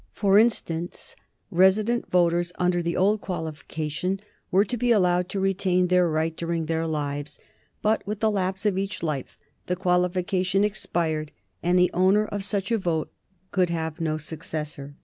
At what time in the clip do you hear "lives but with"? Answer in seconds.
6.87-8.19